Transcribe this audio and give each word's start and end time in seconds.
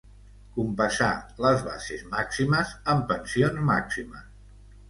Compassar 0.53 1.09
les 1.45 1.61
bases 1.69 2.03
màximes 2.15 2.75
amb 2.95 3.07
pensions 3.15 3.63
màximes. 3.69 4.29